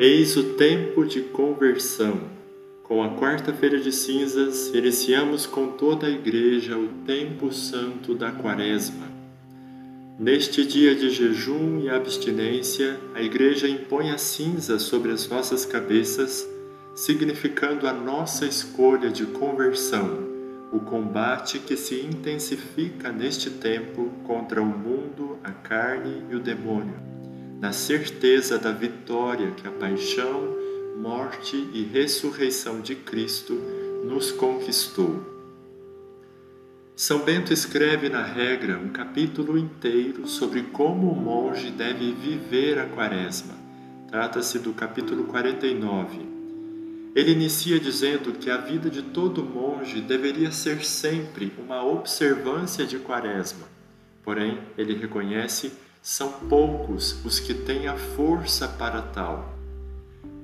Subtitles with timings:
[0.00, 2.20] Eis o tempo de conversão.
[2.84, 9.08] Com a quarta-feira de cinzas, iniciamos com toda a Igreja o tempo santo da Quaresma.
[10.16, 16.48] Neste dia de jejum e abstinência, a Igreja impõe a cinza sobre as nossas cabeças,
[16.94, 20.28] significando a nossa escolha de conversão,
[20.72, 27.07] o combate que se intensifica neste tempo contra o mundo, a carne e o demônio,
[27.60, 30.56] na certeza da vitória que a paixão,
[30.96, 33.54] morte e ressurreição de Cristo
[34.04, 35.36] nos conquistou.
[36.94, 42.86] São Bento escreve na regra um capítulo inteiro sobre como o monge deve viver a
[42.86, 43.54] quaresma.
[44.08, 46.26] Trata-se do capítulo 49.
[47.14, 52.98] Ele inicia dizendo que a vida de todo monge deveria ser sempre uma observância de
[52.98, 53.66] quaresma.
[54.22, 59.54] Porém, ele reconhece são poucos os que têm a força para tal.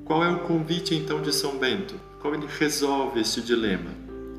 [0.04, 1.94] Qual é o convite então de São Bento?
[2.20, 3.90] Como ele resolve este dilema?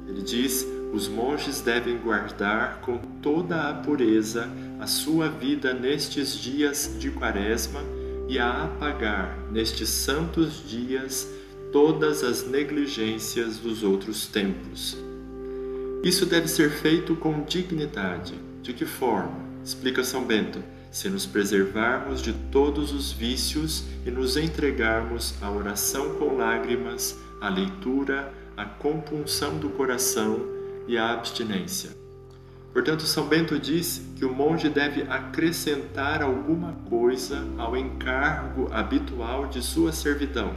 [0.08, 4.50] Ele diz os monges devem guardar com toda a pureza
[4.80, 7.82] a sua vida nestes dias de Quaresma
[8.30, 11.28] e a apagar nestes santos dias
[11.72, 14.98] todas as negligências dos outros tempos.
[16.04, 18.36] Isso deve ser feito com dignidade.
[18.62, 19.44] De que forma?
[19.64, 20.64] Explica São Bento.
[20.96, 27.50] Se nos preservarmos de todos os vícios e nos entregarmos à oração com lágrimas, à
[27.50, 30.40] leitura, à compunção do coração,
[30.88, 31.90] e a abstinência.
[32.72, 39.62] Portanto, São Bento diz que o monge deve acrescentar alguma coisa ao encargo habitual de
[39.62, 40.56] sua servidão,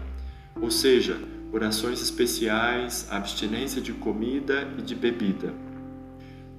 [0.61, 1.19] ou seja,
[1.53, 5.53] orações especiais, abstinência de comida e de bebida.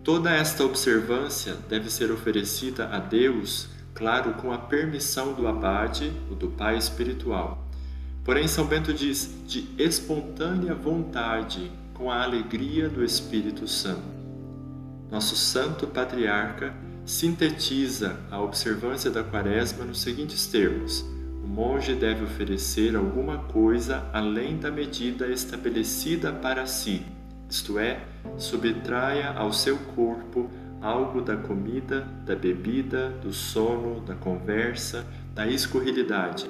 [0.03, 6.35] Toda esta observância deve ser oferecida a Deus, claro, com a permissão do abade, ou
[6.35, 7.67] do pai espiritual.
[8.23, 14.19] Porém, São Bento diz de espontânea vontade com a alegria do Espírito Santo.
[15.11, 16.73] Nosso Santo Patriarca
[17.05, 21.01] sintetiza a observância da Quaresma nos seguintes termos:
[21.43, 27.05] o monge deve oferecer alguma coisa além da medida estabelecida para si,
[27.49, 28.05] isto é,
[28.37, 30.49] subtraia ao seu corpo
[30.81, 36.49] algo da comida, da bebida, do sono, da conversa, da escorrilidade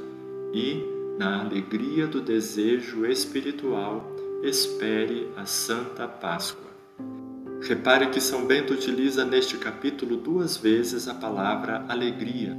[0.53, 0.83] e,
[1.17, 4.05] na alegria do desejo espiritual,
[4.43, 6.69] espere a Santa Páscoa.
[7.61, 12.55] Repare que São Bento utiliza neste capítulo duas vezes a palavra alegria.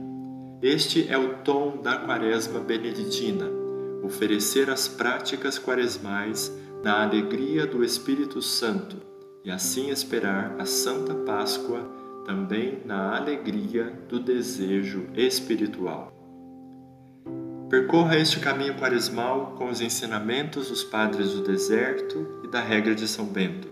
[0.60, 3.46] Este é o tom da Quaresma beneditina,
[4.02, 6.52] oferecer as práticas quaresmais
[6.82, 8.96] na alegria do Espírito Santo
[9.44, 11.80] e assim esperar a Santa Páscoa
[12.24, 16.12] também na alegria do desejo espiritual.
[17.68, 23.06] Percorra este caminho quaresmal com os ensinamentos dos padres do deserto e da regra de
[23.06, 23.68] São Bento.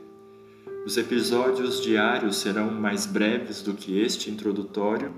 [0.87, 5.13] Os episódios diários serão mais breves do que este introdutório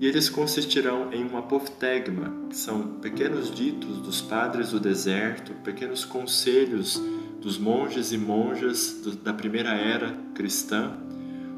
[0.00, 6.04] e eles consistirão em um apoftegma, que são pequenos ditos dos padres do deserto, pequenos
[6.04, 7.00] conselhos
[7.44, 10.96] dos monges e monjas da primeira era cristã,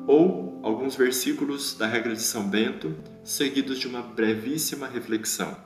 [0.05, 2.93] ou alguns versículos da regra de São Bento,
[3.23, 5.57] seguidos de uma brevíssima reflexão.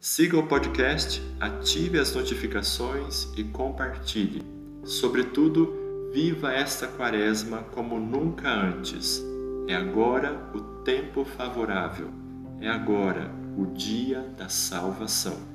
[0.00, 4.42] Siga o podcast, ative as notificações e compartilhe.
[4.82, 9.24] Sobretudo, viva esta quaresma como nunca antes.
[9.68, 12.10] É agora o tempo favorável.
[12.60, 15.51] É agora o dia da salvação.